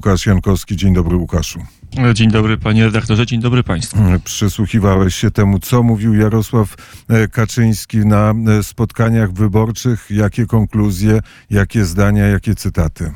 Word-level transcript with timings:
Łukasz 0.00 0.26
Jankowski. 0.26 0.76
Dzień 0.76 0.94
dobry, 0.94 1.16
Łukaszu. 1.16 1.60
Dzień 2.14 2.30
dobry 2.30 2.58
panie 2.58 2.84
redaktorze, 2.84 3.26
dzień 3.26 3.40
dobry 3.40 3.62
państwu. 3.62 3.98
Przysłuchiwałeś 4.24 5.14
się 5.14 5.30
temu, 5.30 5.58
co 5.58 5.82
mówił 5.82 6.14
Jarosław 6.14 6.74
e, 7.08 7.28
Kaczyński 7.28 7.98
na 7.98 8.34
e, 8.58 8.62
spotkaniach 8.62 9.32
wyborczych. 9.32 10.06
Jakie 10.10 10.46
konkluzje, 10.46 11.20
jakie 11.50 11.84
zdania, 11.84 12.26
jakie 12.26 12.54
cytaty? 12.54 13.12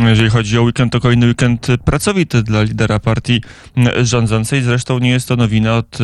Jeżeli 0.00 0.30
chodzi 0.30 0.58
o 0.58 0.62
weekend, 0.62 0.92
to 0.92 1.00
kolejny 1.00 1.26
weekend 1.26 1.66
pracowity 1.84 2.42
dla 2.42 2.62
lidera 2.62 2.98
partii 2.98 3.42
rządzącej. 4.02 4.62
Zresztą 4.62 4.98
nie 4.98 5.10
jest 5.10 5.28
to 5.28 5.36
nowina 5.36 5.76
od 5.76 5.98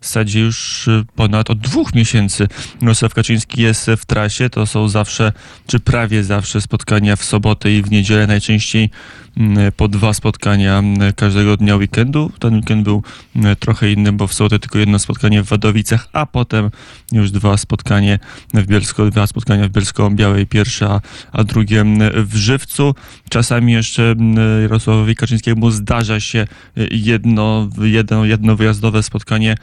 w 0.00 0.06
zasadzie 0.06 0.40
już 0.40 0.88
ponad 1.14 1.50
od 1.50 1.58
dwóch 1.58 1.94
miesięcy 1.94 2.48
Jarosław 2.82 3.14
Kaczyński 3.14 3.62
jest 3.62 3.90
w 3.96 4.04
trasie. 4.04 4.50
To 4.50 4.66
są 4.66 4.88
zawsze, 4.88 5.32
czy 5.66 5.80
prawie 5.80 6.24
zawsze 6.24 6.60
spotkania 6.60 7.16
w 7.16 7.24
sobotę 7.24 7.72
i 7.72 7.82
w 7.82 7.90
niedzielę, 7.90 8.26
najczęściej 8.26 8.90
mm, 9.36 9.72
po 9.72 9.88
dwa 9.88 10.12
spotkania 10.12 10.78
mm, 10.78 11.12
każdego 11.12 11.56
dnia 11.56 11.76
weekendu. 11.76 12.32
Ten 12.38 12.54
weekend 12.54 12.84
był 12.84 13.02
mm, 13.36 13.56
trochę 13.56 13.92
inny, 13.92 14.12
bo 14.12 14.26
w 14.26 14.34
sobotę 14.34 14.58
tylko 14.58 14.78
jedno 14.78 14.98
spotkanie 14.98 15.42
w 15.42 15.46
Wadowicach, 15.46 16.08
a 16.12 16.26
potem 16.26 16.70
już 17.12 17.30
dwa 17.30 17.56
spotkanie 17.56 18.18
w 18.54 18.66
Bielsko, 18.66 19.10
dwa 19.10 19.26
spotkania 19.26 19.68
w 19.68 19.70
Bielsko-Białej, 19.70 20.46
pierwsze, 20.46 20.88
a, 20.88 21.00
a 21.32 21.44
drugie 21.44 21.84
w 22.14 22.36
Żywcu. 22.36 22.94
Czasami 23.28 23.72
jeszcze 23.72 24.14
Jarosławowi 24.62 25.14
Kaczyńskiemu 25.14 25.70
zdarza 25.70 26.20
się 26.20 26.46
jedno, 26.90 27.68
jedno, 27.82 28.24
jedno 28.24 28.56
wyjazdowe 28.56 29.02
spotkanie 29.02 29.54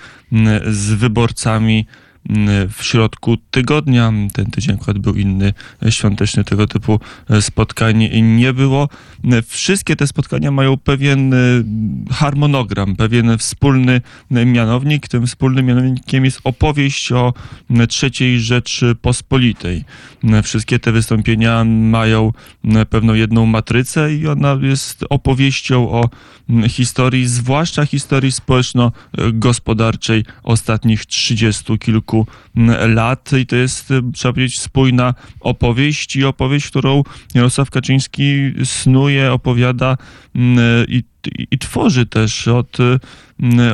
z 0.67 0.94
wyborcami 0.94 1.86
w 2.70 2.84
środku 2.84 3.38
tygodnia. 3.52 4.13
Ten 4.34 4.45
tydzień 4.45 4.76
akurat 4.76 4.98
był 4.98 5.13
inny, 5.13 5.54
świąteczny, 5.90 6.44
tego 6.44 6.67
typu 6.67 7.00
spotkań 7.41 8.09
nie 8.22 8.53
było. 8.53 8.90
Wszystkie 9.48 9.95
te 9.95 10.08
spotkania 10.08 10.52
mają 10.52 10.77
pewien 10.77 11.36
harmonogram, 12.12 12.95
pewien 12.95 13.38
wspólny 13.38 14.02
mianownik. 14.31 15.08
Tym 15.08 15.28
wspólnym 15.28 15.66
mianownikiem 15.66 16.25
jest 16.25 16.42
opowieść 16.44 17.11
o 17.11 17.34
trzeciej 17.89 18.39
Rzeczypospolitej. 18.39 19.86
Wszystkie 20.44 20.80
te 20.80 20.91
wystąpienia 20.91 21.64
mają 21.64 22.34
pewną 22.89 23.14
jedną 23.14 23.45
matrycę 23.45 24.14
i 24.14 24.28
ona 24.28 24.58
jest 24.62 25.06
opowieścią 25.09 25.89
o 25.89 26.09
historii, 26.67 27.28
zwłaszcza 27.28 27.86
historii 27.86 28.31
społeczno-gospodarczej 28.31 30.25
ostatnich 30.44 31.06
trzydziestu 31.06 31.78
kilku 31.78 32.16
kilku 32.25 32.47
lat 32.87 33.31
i 33.33 33.45
to 33.45 33.55
jest, 33.55 33.91
y, 33.91 34.01
trzeba 34.13 34.33
powiedzieć, 34.33 34.59
spójna 34.59 35.13
opowieść 35.39 36.15
i 36.15 36.25
opowieść, 36.25 36.67
którą 36.67 37.03
Jarosław 37.33 37.69
Kaczyński 37.69 38.53
snuje, 38.63 39.31
opowiada 39.31 39.97
i 40.88 41.03
i, 41.35 41.47
i 41.51 41.57
tworzy 41.57 42.05
też 42.05 42.47
od, 42.47 42.77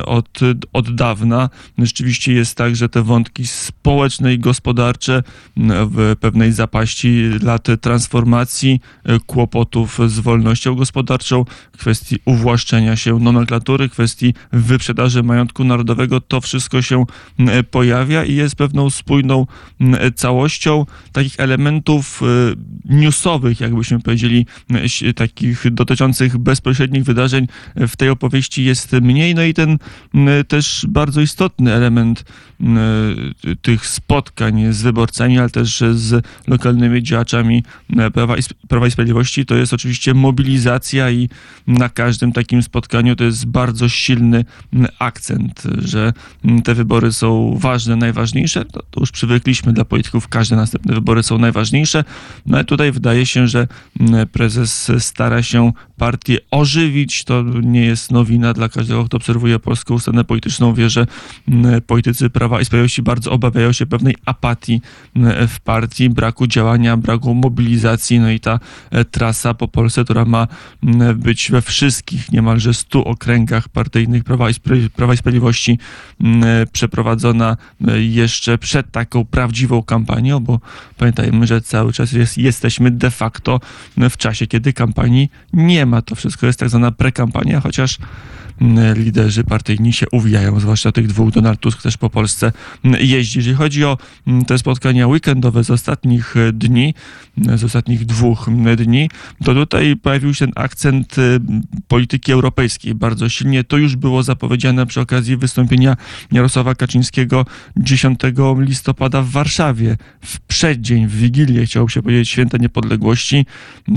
od, 0.04 0.40
od 0.72 0.94
dawna. 0.94 1.50
Rzeczywiście 1.78 2.32
jest 2.32 2.56
tak, 2.56 2.76
że 2.76 2.88
te 2.88 3.02
wątki 3.02 3.46
społeczne 3.46 4.34
i 4.34 4.38
gospodarcze 4.38 5.22
w 5.56 6.16
pewnej 6.20 6.52
zapaści 6.52 7.30
lat 7.42 7.66
transformacji, 7.80 8.80
kłopotów 9.26 9.98
z 10.06 10.18
wolnością 10.18 10.74
gospodarczą, 10.74 11.44
kwestii 11.78 12.16
uwłaszczenia 12.24 12.96
się 12.96 13.18
nomenklatury, 13.18 13.88
kwestii 13.88 14.34
wyprzedaży 14.52 15.22
majątku 15.22 15.64
narodowego, 15.64 16.20
to 16.20 16.40
wszystko 16.40 16.82
się 16.82 17.04
pojawia 17.70 18.24
i 18.24 18.34
jest 18.34 18.56
pewną 18.56 18.90
spójną 18.90 19.46
całością 20.14 20.86
takich 21.12 21.40
elementów 21.40 22.20
newsowych, 22.84 23.60
jakbyśmy 23.60 24.00
powiedzieli, 24.00 24.46
takich 25.16 25.70
dotyczących 25.70 26.38
bezpośrednich 26.38 27.04
wydarzeń 27.04 27.46
w 27.76 27.96
tej 27.96 28.10
opowieści 28.10 28.64
jest 28.64 28.92
mniej. 28.92 29.34
No 29.34 29.42
i 29.42 29.53
ten 29.54 29.78
też 30.48 30.86
bardzo 30.88 31.20
istotny 31.20 31.72
element 31.72 32.24
tych 33.62 33.86
spotkań 33.86 34.72
z 34.72 34.82
wyborcami, 34.82 35.38
ale 35.38 35.50
też 35.50 35.82
z 35.92 36.26
lokalnymi 36.46 37.02
działaczami 37.02 37.64
Prawa 38.14 38.36
i, 38.36 38.40
Prawa 38.68 38.86
i 38.86 38.90
Sprawiedliwości 38.90 39.46
to 39.46 39.54
jest 39.54 39.72
oczywiście 39.72 40.14
mobilizacja 40.14 41.10
i 41.10 41.28
na 41.66 41.88
każdym 41.88 42.32
takim 42.32 42.62
spotkaniu 42.62 43.16
to 43.16 43.24
jest 43.24 43.46
bardzo 43.46 43.88
silny 43.88 44.44
akcent, 44.98 45.62
że 45.78 46.12
te 46.64 46.74
wybory 46.74 47.12
są 47.12 47.58
ważne, 47.58 47.96
najważniejsze. 47.96 48.64
To 48.64 49.00
już 49.00 49.10
przywykliśmy 49.10 49.72
dla 49.72 49.84
polityków, 49.84 50.28
każde 50.28 50.56
następne 50.56 50.94
wybory 50.94 51.22
są 51.22 51.38
najważniejsze. 51.38 52.04
No 52.46 52.56
ale 52.56 52.64
tutaj 52.64 52.92
wydaje 52.92 53.26
się, 53.26 53.48
że 53.48 53.68
prezes 54.32 54.92
stara 54.98 55.42
się 55.42 55.72
partię 55.96 56.38
ożywić. 56.50 57.24
To 57.24 57.44
nie 57.62 57.84
jest 57.84 58.10
nowina 58.10 58.52
dla 58.52 58.68
każdego, 58.68 59.04
kto 59.04 59.16
obserwuje 59.16 59.43
polską 59.62 59.98
scenę 59.98 60.24
polityczną. 60.24 60.74
Wie, 60.74 60.90
że 60.90 61.06
politycy 61.86 62.30
Prawa 62.30 62.60
i 62.60 62.64
Sprawiedliwości 62.64 63.02
bardzo 63.02 63.30
obawiają 63.30 63.72
się 63.72 63.86
pewnej 63.86 64.16
apatii 64.26 64.80
w 65.48 65.60
partii, 65.60 66.10
braku 66.10 66.46
działania, 66.46 66.96
braku 66.96 67.34
mobilizacji. 67.34 68.20
No 68.20 68.30
i 68.30 68.40
ta 68.40 68.60
e, 68.90 69.04
trasa 69.04 69.54
po 69.54 69.68
Polsce, 69.68 70.04
która 70.04 70.24
ma 70.24 70.46
być 71.14 71.50
we 71.50 71.62
wszystkich 71.62 72.32
niemalże 72.32 72.74
stu 72.74 73.02
okręgach 73.02 73.68
partyjnych 73.68 74.24
Prawa 74.24 74.50
i, 74.50 74.54
Prawa 74.96 75.14
i 75.14 75.16
Sprawiedliwości 75.16 75.78
przeprowadzona 76.72 77.56
e, 77.88 78.02
jeszcze 78.02 78.58
przed 78.58 78.90
taką 78.90 79.24
prawdziwą 79.24 79.82
kampanią, 79.82 80.40
bo 80.40 80.60
pamiętajmy, 80.96 81.46
że 81.46 81.60
cały 81.60 81.92
czas 81.92 82.12
jest, 82.12 82.38
jesteśmy 82.38 82.90
de 82.90 83.10
facto 83.10 83.60
w 83.96 84.16
czasie, 84.16 84.46
kiedy 84.46 84.72
kampanii 84.72 85.30
nie 85.52 85.86
ma. 85.86 86.02
To 86.02 86.14
wszystko 86.14 86.46
jest 86.46 86.58
tak 86.58 86.68
zwana 86.68 86.92
prekampania, 86.92 87.60
chociaż 87.60 87.98
mm, 87.98 88.08
liderzy 88.96 89.44
partyjni 89.44 89.92
się 89.92 90.06
uwijają, 90.12 90.60
zwłaszcza 90.60 90.92
tych 90.92 91.06
dwóch. 91.06 91.30
Donald 91.30 91.60
Tusk 91.60 91.82
też 91.82 91.96
po 91.96 92.10
Polsce 92.10 92.52
jeździ. 92.84 93.38
Jeżeli 93.38 93.56
chodzi 93.56 93.84
o 93.84 93.98
mm, 94.26 94.44
te 94.44 94.58
spotkania 94.58 95.06
weekendowe 95.06 95.64
z 95.64 95.70
ostatnich 95.70 96.36
e, 96.36 96.52
dni, 96.52 96.94
z 97.54 97.64
ostatnich 97.64 98.06
dwóch 98.06 98.48
dni, 98.76 99.10
to 99.44 99.54
tutaj 99.54 99.96
pojawił 99.96 100.34
się 100.34 100.46
ten 100.46 100.52
akcent 100.56 101.16
polityki 101.88 102.32
europejskiej 102.32 102.94
bardzo 102.94 103.28
silnie. 103.28 103.64
To 103.64 103.76
już 103.76 103.96
było 103.96 104.22
zapowiedziane 104.22 104.86
przy 104.86 105.00
okazji 105.00 105.36
wystąpienia 105.36 105.96
Jarosława 106.32 106.74
Kaczyńskiego 106.74 107.46
10 107.76 108.20
listopada 108.58 109.22
w 109.22 109.30
Warszawie. 109.30 109.96
W 110.20 110.40
przeddzień, 110.40 111.06
w 111.06 111.16
Wigilię, 111.16 111.66
chciałoby 111.66 111.92
się 111.92 112.02
powiedzieć, 112.02 112.28
Święta 112.28 112.58
Niepodległości. 112.58 113.46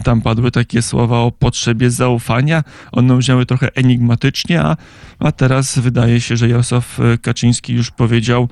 Tam 0.03 0.22
padły 0.22 0.51
takie 0.51 0.81
słowa 0.81 1.19
o 1.19 1.31
potrzebie 1.31 1.89
zaufania. 1.89 2.63
One 2.91 3.18
brzmiały 3.18 3.45
trochę 3.45 3.75
enigmatycznie, 3.75 4.47
a, 4.56 4.78
a 5.19 5.31
teraz 5.31 5.80
wydaje 5.80 6.22
się, 6.22 6.38
że 6.38 6.50
Jarosław 6.50 7.00
e, 7.00 7.18
Kaczyński 7.18 7.74
już 7.74 7.91
powiedział 7.91 8.50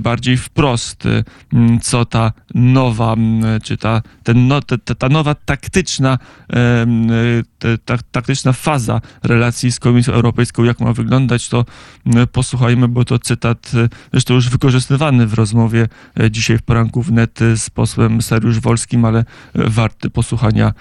bardziej 0.00 0.36
wprost, 0.36 1.06
e, 1.06 1.24
co 1.82 2.04
ta 2.04 2.32
nowa, 2.54 3.16
czy 3.62 3.76
ta, 3.76 4.02
ten, 4.22 4.48
no, 4.48 4.60
ta, 4.98 5.08
nowa 5.08 5.34
taktyczna, 5.34 6.18
e, 6.52 6.86
ta, 7.84 7.98
taktyczna 8.12 8.52
faza 8.52 9.00
relacji 9.22 9.72
z 9.72 9.80
Komisją 9.80 10.14
Europejską, 10.14 10.64
jak 10.64 10.80
ma 10.80 10.92
wyglądać, 10.92 11.48
to 11.48 11.64
posłuchajmy, 12.32 12.88
bo 12.88 13.04
to 13.04 13.18
cytat 13.18 13.72
zresztą 14.12 14.34
już 14.34 14.48
wykorzystywany 14.48 15.26
w 15.26 15.34
rozmowie 15.34 15.88
dzisiaj 16.30 16.58
w 16.58 16.62
poranku 16.62 17.02
wnet 17.02 17.38
z 17.56 17.70
posłem 17.70 18.22
Sariusz 18.22 18.60
Wolskim, 18.60 19.04
ale 19.04 19.24
warty 19.54 20.10
posłuchania 20.10 20.72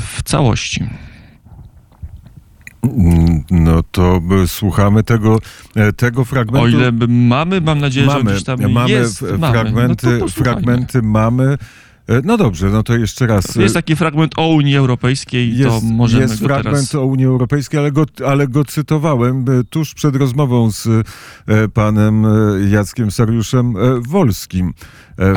w 0.00 0.22
całości. 0.22 0.84
No 3.50 3.82
to 3.82 4.20
słuchamy 4.46 5.02
tego, 5.02 5.38
e, 5.74 5.92
tego 5.92 6.24
fragmentu. 6.24 6.66
O 6.66 6.68
ile 6.68 6.92
mamy, 7.08 7.60
mam 7.60 7.78
nadzieję, 7.78 8.06
mamy, 8.06 8.20
że 8.20 8.30
gdzieś 8.30 8.44
tam 8.44 8.72
mamy 8.72 8.90
jest. 8.90 9.18
Fragmenty, 9.18 10.06
mamy. 10.06 10.18
No 10.18 10.28
fragmenty 10.28 11.02
mamy. 11.02 11.58
E, 12.08 12.20
no 12.24 12.36
dobrze, 12.36 12.70
no 12.70 12.82
to 12.82 12.96
jeszcze 12.96 13.26
raz. 13.26 13.56
Jest 13.56 13.74
taki 13.74 13.96
fragment 13.96 14.32
o 14.36 14.48
Unii 14.48 14.76
Europejskiej, 14.76 15.56
jest, 15.56 15.70
to 15.70 15.80
możemy 15.80 16.22
Jest 16.22 16.40
go 16.40 16.46
fragment 16.46 16.76
teraz... 16.76 16.94
o 16.94 17.04
Unii 17.04 17.26
Europejskiej, 17.26 17.80
ale 17.80 17.92
go, 17.92 18.04
ale 18.26 18.48
go 18.48 18.64
cytowałem 18.64 19.44
e, 19.60 19.64
tuż 19.64 19.94
przed 19.94 20.16
rozmową 20.16 20.70
z 20.70 20.88
panem 21.74 22.26
Jackiem 22.70 23.10
Sariuszem 23.10 23.74
Wolskim. 24.08 24.74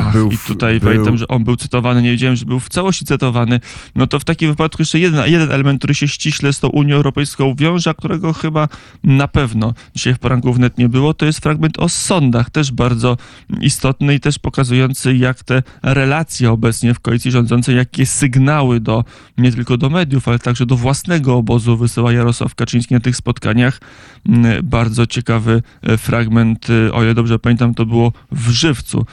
Ach, 0.00 0.12
był, 0.12 0.30
I 0.30 0.38
tutaj 0.38 0.80
był... 0.80 0.90
pamiętam, 0.90 1.16
że 1.16 1.28
on 1.28 1.44
był 1.44 1.56
cytowany, 1.56 2.02
nie 2.02 2.10
wiedziałem, 2.10 2.36
że 2.36 2.44
był 2.44 2.60
w 2.60 2.68
całości 2.68 3.04
cytowany. 3.04 3.60
No 3.94 4.06
to 4.06 4.20
w 4.20 4.24
takim 4.24 4.50
wypadku 4.50 4.82
jeszcze 4.82 4.98
jeden, 4.98 5.30
jeden 5.30 5.52
element, 5.52 5.78
który 5.80 5.94
się 5.94 6.08
ściśle 6.08 6.52
z 6.52 6.60
tą 6.60 6.68
Unią 6.68 6.96
Europejską 6.96 7.54
wiąże, 7.54 7.90
a 7.90 7.94
którego 7.94 8.32
chyba 8.32 8.68
na 9.04 9.28
pewno 9.28 9.74
dzisiaj 9.94 10.14
w 10.14 10.18
poranku 10.18 10.52
wnet 10.52 10.78
nie 10.78 10.88
było, 10.88 11.14
to 11.14 11.26
jest 11.26 11.38
fragment 11.38 11.78
o 11.78 11.88
sądach, 11.88 12.50
też 12.50 12.72
bardzo 12.72 13.16
istotny 13.60 14.14
i 14.14 14.20
też 14.20 14.38
pokazujący, 14.38 15.16
jak 15.16 15.42
te 15.44 15.62
relacje 15.82 16.50
obecnie 16.50 16.94
w 16.94 17.00
koalicji 17.00 17.30
rządzącej, 17.30 17.76
jakie 17.76 18.06
sygnały 18.06 18.80
do, 18.80 19.04
nie 19.38 19.52
tylko 19.52 19.76
do 19.76 19.90
mediów, 19.90 20.28
ale 20.28 20.38
także 20.38 20.66
do 20.66 20.76
własnego 20.76 21.36
obozu 21.36 21.76
wysyła 21.76 22.12
Jarosław 22.12 22.54
Kaczyński 22.54 22.94
na 22.94 23.00
tych 23.00 23.16
spotkaniach. 23.16 23.80
Mm, 24.28 24.66
bardzo 24.66 25.06
ciekawy 25.06 25.62
e, 25.82 25.96
fragment, 25.96 26.66
e, 26.70 26.92
o 26.92 27.02
ile 27.02 27.14
dobrze 27.14 27.38
pamiętam, 27.38 27.74
to 27.74 27.86
było 27.86 28.12
w 28.32 28.50
Żywcu, 28.50 29.06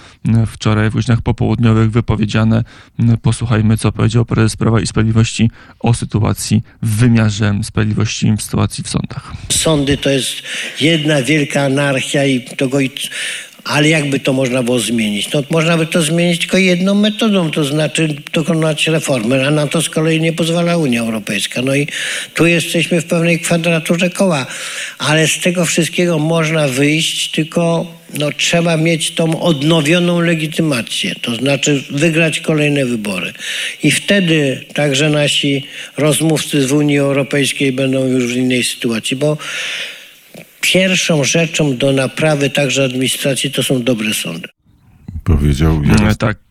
w 0.48 0.55
wczoraj 0.56 0.90
w 0.90 0.94
godzinach 0.94 1.22
popołudniowych 1.22 1.92
wypowiedziane. 1.92 2.64
Posłuchajmy, 3.22 3.78
co 3.78 3.92
powiedział 3.92 4.26
prezes 4.26 4.56
Prawa 4.56 4.82
i 4.82 4.88
Sprawiedliwości 4.88 5.50
o 5.80 5.94
sytuacji 5.94 6.62
w 6.82 6.96
wymiarze 6.96 7.60
sprawiedliwości, 7.64 8.34
w 8.38 8.42
sytuacji 8.42 8.84
w 8.84 8.90
sądach. 8.90 9.34
Sądy 9.50 9.98
to 9.98 10.10
jest 10.10 10.34
jedna 10.82 11.22
wielka 11.22 11.62
anarchia 11.62 12.26
i 12.26 12.42
tego 12.42 12.80
ale 13.66 13.90
jakby 13.90 14.20
to 14.20 14.34
można 14.34 14.64
było 14.64 14.80
zmienić? 14.80 15.32
No 15.34 15.44
można 15.50 15.78
by 15.78 15.86
to 15.86 16.02
zmienić 16.02 16.40
tylko 16.40 16.58
jedną 16.58 16.96
metodą, 16.96 17.52
to 17.52 17.64
znaczy 17.64 18.16
dokonać 18.34 18.88
reformy, 18.88 19.48
a 19.48 19.52
na 19.52 19.68
to 19.68 19.82
z 19.82 19.90
kolei 19.90 20.22
nie 20.22 20.34
pozwala 20.34 20.78
Unia 20.78 21.02
Europejska. 21.02 21.62
No 21.62 21.76
i 21.76 21.88
tu 22.34 22.46
jesteśmy 22.46 23.02
w 23.02 23.06
pewnej 23.06 23.40
kwadraturze 23.40 24.10
koła, 24.10 24.46
ale 24.98 25.28
z 25.28 25.40
tego 25.40 25.66
wszystkiego 25.66 26.20
można 26.20 26.68
wyjść, 26.68 27.32
tylko 27.32 27.86
no, 28.20 28.32
trzeba 28.32 28.78
mieć 28.78 29.12
tą 29.12 29.42
odnowioną 29.42 30.20
legitymację, 30.20 31.16
to 31.22 31.36
znaczy 31.36 31.84
wygrać 31.90 32.40
kolejne 32.40 32.86
wybory. 32.86 33.34
I 33.84 33.92
wtedy 33.92 34.66
także 34.74 35.10
nasi 35.10 35.68
rozmówcy 35.98 36.68
z 36.68 36.72
Unii 36.72 36.98
Europejskiej 36.98 37.72
będą 37.72 38.08
już 38.08 38.34
w 38.34 38.38
innej 38.38 38.64
sytuacji, 38.64 39.18
bo 39.18 39.38
pierwszą 40.62 41.24
rzeczą 41.24 41.78
do 41.78 41.92
naprawy 41.92 42.50
także 42.50 42.84
administracji 42.84 43.52
to 43.52 43.64
są 43.64 43.84
dobre 43.84 44.14
sądy. 44.14 44.48
Powiedział 45.24 45.82
E, 45.84 45.88
Jarosław. 45.88 46.18
Tak. 46.18 46.45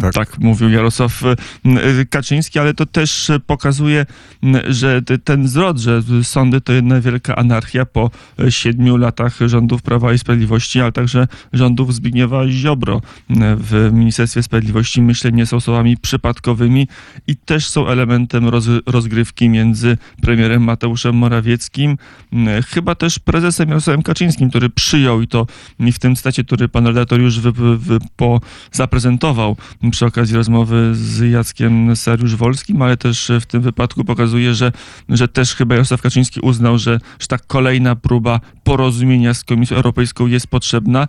Tak. 0.00 0.14
Tak. 0.14 0.38
mówił 0.38 0.70
Jarosław 0.70 1.22
m, 1.22 1.36
e, 1.78 2.04
Kaczyński, 2.04 2.58
ale 2.58 2.74
to 2.74 2.86
też 2.86 3.30
pokazuje, 3.46 4.06
m, 4.42 4.56
że 4.68 5.02
ten 5.24 5.48
zwrot, 5.48 5.78
że 5.78 6.02
sądy 6.22 6.60
to 6.60 6.72
jedna 6.72 7.00
wielka 7.00 7.36
anarchia 7.36 7.86
po 7.86 8.10
siedmiu 8.48 8.96
latach 8.96 9.38
rządów 9.46 9.82
Prawa 9.82 10.12
i 10.12 10.18
Sprawiedliwości, 10.18 10.80
ale 10.80 10.92
także 10.92 11.26
rządów 11.52 11.94
Zbigniewa 11.94 12.48
Ziobro 12.48 13.00
w 13.56 13.90
Ministerstwie 13.92 14.42
Sprawiedliwości, 14.42 15.02
myślę, 15.02 15.32
nie 15.32 15.46
są 15.46 15.60
słowami 15.60 15.96
przypadkowymi 15.96 16.88
i 17.26 17.36
też 17.36 17.66
są 17.66 17.88
elementem 17.88 18.48
roz, 18.48 18.66
rozgrywki 18.86 19.48
między 19.48 19.98
premierem 20.22 20.62
Mateuszem 20.62 21.14
Morawieckim, 21.14 21.96
chyba 22.68 22.94
też 22.94 23.18
prezesem 23.18 23.68
Jarosławem 23.68 24.02
Kaczyńskim, 24.02 24.50
który 24.50 24.70
przyjął 24.70 25.22
i 25.22 25.28
to 25.28 25.46
w 25.80 25.98
tym 25.98 26.16
stacie, 26.16 26.44
który 26.44 26.68
pan 26.68 26.86
redaktor 26.86 27.20
już 27.20 27.40
wy, 27.40 27.52
wy, 27.52 27.78
wy, 27.78 27.98
po, 28.16 28.40
zaprezentował 28.72 29.56
przy 29.90 30.06
okazji 30.06 30.36
rozmowy 30.36 30.90
z 30.94 31.30
Jackiem 31.32 31.96
Sariusz-Wolskim, 31.96 32.82
ale 32.82 32.96
też 32.96 33.32
w 33.40 33.46
tym 33.46 33.62
wypadku 33.62 34.04
pokazuje, 34.04 34.54
że, 34.54 34.72
że 35.08 35.28
też 35.28 35.54
chyba 35.54 35.74
Jarosław 35.74 36.02
Kaczyński 36.02 36.40
uznał, 36.40 36.78
że, 36.78 37.00
że 37.18 37.26
ta 37.26 37.38
kolejna 37.38 37.96
próba 37.96 38.40
porozumienia 38.64 39.34
z 39.34 39.44
Komisją 39.44 39.76
Europejską 39.76 40.26
jest 40.26 40.46
potrzebna, 40.46 41.08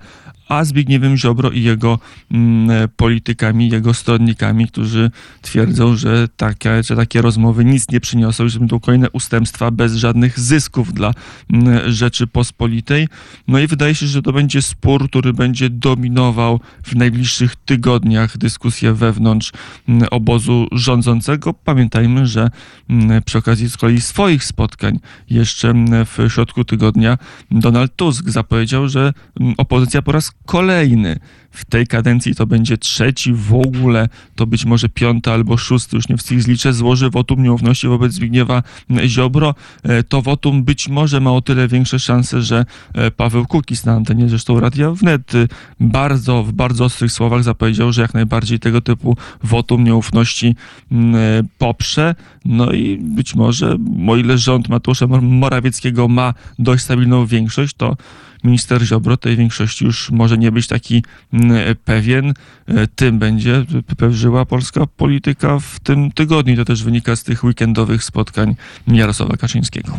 a 0.50 0.66
Zbigniewem 0.66 1.18
Ziobro 1.18 1.52
i 1.52 1.64
jego 1.64 2.00
mm, 2.32 2.90
politykami, 2.96 3.70
jego 3.70 3.94
stronnikami, 3.94 4.68
którzy 4.68 5.12
twierdzą, 5.42 5.96
że 5.96 6.28
takie, 6.38 6.84
że 6.84 6.96
takie 6.96 7.22
rozmowy 7.22 7.66
nic 7.66 7.90
nie 7.90 8.00
przyniosą, 8.00 8.50
że 8.50 8.60
będą 8.60 8.80
kolejne 8.80 9.10
ustępstwa 9.10 9.72
bez 9.72 9.96
żadnych 9.96 10.40
zysków 10.40 10.94
dla 10.94 11.14
mm, 11.54 11.92
Rzeczypospolitej. 11.92 13.08
No 13.48 13.60
i 13.60 13.68
wydaje 13.68 13.96
się, 13.96 14.08
że 14.08 14.22
to 14.22 14.34
będzie 14.34 14.62
spór, 14.62 15.10
który 15.10 15.34
będzie 15.34 15.70
dominował 15.70 16.60
w 16.84 16.96
najbliższych 16.96 17.56
tygodniach 17.56 18.38
dyskusję 18.38 18.94
wewnątrz 18.94 19.52
mm, 19.90 20.08
obozu 20.12 20.68
rządzącego. 20.72 21.54
Pamiętajmy, 21.54 22.28
że 22.28 22.50
mm, 22.90 23.24
przy 23.24 23.38
okazji 23.38 23.70
z 23.70 23.78
kolei 23.78 24.02
swoich 24.02 24.44
spotkań 24.44 25.00
jeszcze 25.30 25.70
mm, 25.70 26.06
w 26.06 26.18
środku 26.30 26.66
tygodnia 26.66 27.18
Donald 27.52 27.96
Tusk 27.96 28.30
zapowiedział, 28.30 28.90
że 28.90 29.14
mm, 29.40 29.54
opozycja 29.58 30.02
po 30.02 30.12
raz 30.12 30.32
kolejny 30.46 31.20
w 31.56 31.66
tej 31.66 31.88
kadencji 31.88 32.36
to 32.36 32.48
będzie 32.48 32.78
trzeci 32.78 33.34
w 33.34 33.54
ogóle, 33.54 34.10
to 34.36 34.48
być 34.48 34.66
może 34.66 34.90
piąty 34.90 35.32
albo 35.32 35.58
szósty, 35.58 35.96
już 35.96 36.10
nie 36.10 36.18
wszystkich 36.18 36.42
zliczę, 36.44 36.74
złoży 36.74 37.10
wotum 37.10 37.44
nieufności 37.44 37.88
wobec 37.88 38.14
Zbigniewa 38.14 38.64
Ziobro. 39.08 39.56
E, 39.84 40.04
To 40.04 40.22
wotum 40.22 40.64
być 40.64 40.90
może 40.90 41.20
ma 41.20 41.32
o 41.32 41.42
tyle 41.42 41.68
większe 41.68 42.00
szanse, 42.00 42.42
że 42.42 42.66
e, 42.94 43.12
Paweł 43.12 43.46
Kukiz 43.46 43.86
na 43.86 43.94
antenie 43.94 44.30
zresztą 44.30 44.60
Radia 44.60 44.92
Wnet 44.92 45.36
y, 45.36 45.48
bardzo, 45.80 46.44
w 46.44 46.52
bardzo 46.52 46.86
ostrych 46.86 47.12
słowach 47.12 47.44
zapowiedział, 47.44 47.92
że 47.94 48.02
jak 48.02 48.14
najbardziej 48.14 48.60
tego 48.60 48.82
typu 48.82 49.18
wotum 49.44 49.84
nieufności 49.84 50.56
mm, 50.92 51.16
e, 51.16 51.20
poprze. 51.58 52.16
No 52.46 52.72
i 52.72 52.98
być 52.98 53.36
może, 53.36 53.78
o 54.08 54.16
ile 54.16 54.38
rząd 54.38 54.70
Mateusza 54.70 55.06
Mor- 55.08 55.22
Morawieckiego 55.22 56.08
ma 56.08 56.34
dość 56.60 56.84
stabilną 56.84 57.26
większość, 57.26 57.74
to 57.78 57.98
minister 58.46 58.82
Ziobro 58.82 59.18
tej 59.18 59.38
większości 59.38 59.86
już 59.86 60.12
może 60.12 60.38
nie 60.38 60.52
być 60.52 60.68
taki 60.68 61.04
mm, 61.34 61.76
pewien. 61.86 62.34
E, 62.68 62.88
Tym 62.88 63.20
będzie 63.20 63.66
pewżyła 63.98 64.46
polska 64.46 64.86
polityka 64.86 65.60
w 65.60 65.80
tym 65.80 66.12
tygodniu. 66.12 66.56
To 66.56 66.66
też 66.66 66.84
wynika 66.84 67.16
z 67.16 67.24
tych 67.24 67.44
weekendowych 67.44 68.04
spotkań 68.04 68.56
Jarosława 68.88 69.38
Kaczyńskiego. 69.38 69.98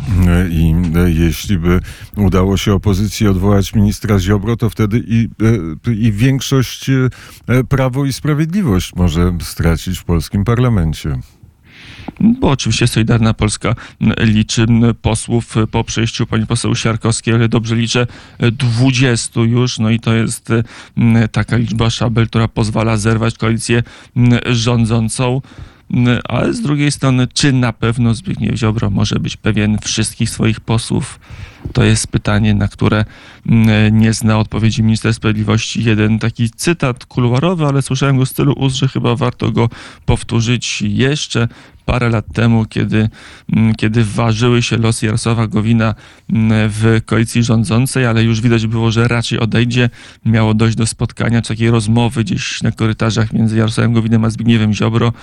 I 0.49 0.75
e, 0.95 1.11
jeśli 1.11 1.57
by 1.57 1.79
udało 2.15 2.57
się 2.57 2.73
opozycji 2.73 3.27
odwołać 3.27 3.73
ministra 3.75 4.19
Ziobro, 4.19 4.57
to 4.57 4.69
wtedy 4.69 5.03
i, 5.07 5.29
e, 5.87 5.93
i 5.93 6.11
większość 6.11 6.89
e, 6.89 7.63
Prawo 7.69 8.05
i 8.05 8.13
Sprawiedliwość 8.13 8.95
może 8.95 9.37
stracić 9.41 9.99
w 9.99 10.03
polskim 10.03 10.43
parlamencie. 10.43 11.19
Bo 12.19 12.49
oczywiście 12.49 12.87
Solidarna 12.87 13.33
Polska 13.33 13.75
liczy 14.19 14.65
posłów 15.01 15.55
po 15.71 15.83
przejściu 15.83 16.25
pani 16.25 16.47
poseł 16.47 16.75
Siarkowskiej, 16.75 17.33
ale 17.33 17.49
dobrze 17.49 17.75
liczę 17.75 18.07
e, 18.39 18.51
20 18.51 19.41
już, 19.41 19.79
no 19.79 19.89
i 19.89 19.99
to 19.99 20.13
jest 20.13 20.51
e, 20.51 20.63
m, 20.97 21.27
taka 21.31 21.57
liczba 21.57 21.89
szabel, 21.89 22.27
która 22.27 22.47
pozwala 22.47 22.97
zerwać 22.97 23.37
koalicję 23.37 23.83
m, 24.15 24.39
rządzącą. 24.45 25.41
M, 25.93 26.07
Ale 26.23 26.53
z 26.53 26.61
drugiej 26.61 26.91
strony, 26.91 27.27
czy 27.33 27.53
na 27.53 27.73
pewno 27.73 28.13
Zbigniew 28.13 28.55
Ziobro 28.55 28.89
może 28.89 29.19
być 29.19 29.37
pewien 29.37 29.77
wszystkich 29.79 30.29
swoich 30.29 30.59
posłów? 30.59 31.19
To 31.73 31.83
jest 31.83 32.07
pytanie, 32.07 32.53
na 32.53 32.67
które 32.67 33.05
mm, 33.45 33.99
nie 33.99 34.13
zna 34.13 34.37
odpowiedzi 34.37 34.83
minister 34.83 35.13
sprawiedliwości. 35.13 35.83
Jeden 35.83 36.19
taki 36.19 36.49
cytat 36.49 37.05
kuluarowy, 37.05 37.65
ale 37.65 37.81
słyszałem 37.81 38.17
go 38.17 38.25
z 38.25 38.33
tylu 38.33 38.53
ust, 38.53 38.75
że 38.75 38.87
chyba 38.87 39.15
warto 39.15 39.51
go 39.51 39.69
powtórzyć 40.05 40.81
jeszcze 40.81 41.47
parę 41.87 42.09
lat 42.09 42.25
temu, 42.33 42.65
kiedy, 42.65 43.09
mm, 43.53 43.75
kiedy 43.75 44.03
ważyły 44.03 44.61
się 44.61 44.77
losy 44.77 45.05
Jarosława 45.05 45.47
Gowina 45.47 45.95
mm, 46.33 46.69
w 46.69 47.01
koalicji 47.05 47.43
rządzącej, 47.43 48.05
ale 48.05 48.23
już 48.23 48.41
widać 48.41 48.67
było, 48.67 48.91
że 48.91 49.07
raczej 49.07 49.39
odejdzie. 49.39 49.89
Miało 50.25 50.53
dojść 50.53 50.77
do 50.77 50.87
spotkania, 50.87 51.41
czy 51.41 51.47
takiej 51.47 51.71
rozmowy 51.71 52.23
gdzieś 52.23 52.61
na 52.63 52.71
korytarzach 52.71 53.33
między 53.33 53.57
Jarosławem 53.57 53.93
Gowinem 53.93 54.25
a 54.25 54.29
Zbigniewem 54.29 54.73
Ziobro 54.73 55.13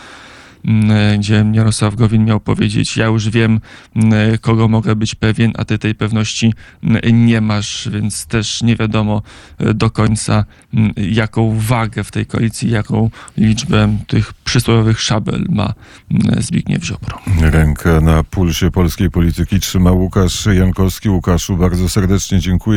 gdzie 1.19 1.44
Jarosław 1.52 1.94
Gowin 1.94 2.25
miał 2.25 2.40
powiedzieć, 2.40 2.96
ja 2.96 3.06
już 3.06 3.31
wiem, 3.31 3.61
mm, 3.96 4.38
kogo 4.38 4.69
mogę 4.69 4.96
być 4.96 5.15
pewien, 5.15 5.53
a 5.56 5.65
ty 5.65 5.79
tej 5.79 5.94
pewności 5.94 6.55
mm, 6.82 7.27
nie 7.27 7.41
masz, 7.41 7.88
więc 7.93 8.27
też 8.27 8.62
nie 8.62 8.77
wiadomo 8.77 9.22
e, 9.58 9.74
do 9.74 9.91
końca, 9.91 10.44
mm, 10.74 10.93
jaką 10.96 11.58
wagę 11.58 12.05
w 12.05 12.10
tej 12.10 12.27
koalicji, 12.27 12.70
jaką 12.70 13.10
liczbę 13.36 13.98
tych 14.06 14.32
przysłowiowych 14.32 15.00
szabel 15.00 15.46
ma 15.48 15.74
mm, 16.10 16.43
Zbigniew 16.43 16.84
Ziobro. 16.84 17.19
Rękę 17.41 18.00
na 18.00 18.24
pulsie 18.24 18.70
polskiej 18.70 19.10
polityki 19.10 19.60
trzyma 19.60 19.93
Łukasz 19.93 20.46
Jankowski. 20.46 21.08
Łukaszu, 21.08 21.56
bardzo 21.56 21.88
serdecznie 21.88 22.41
dziękuję. 22.41 22.65